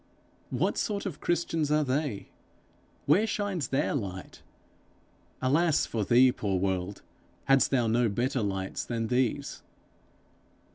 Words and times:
What 0.49 0.79
sort 0.79 1.05
of 1.05 1.21
Christians 1.21 1.69
are 1.69 1.83
they? 1.83 2.29
Where 3.05 3.27
shines 3.27 3.67
their 3.67 3.93
light? 3.93 4.41
Alas 5.43 5.85
for 5.85 6.03
thee, 6.03 6.31
poor 6.31 6.57
world, 6.57 7.03
hadst 7.45 7.69
thou 7.69 7.85
no 7.85 8.09
better 8.09 8.41
lights 8.41 8.83
than 8.83 9.09
these! 9.09 9.61